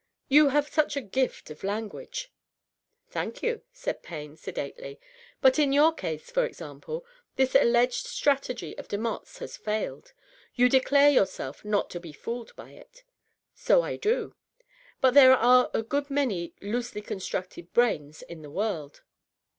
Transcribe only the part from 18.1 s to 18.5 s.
in the